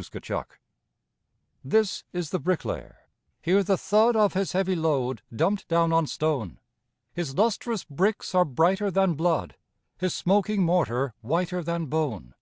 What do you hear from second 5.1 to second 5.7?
dumped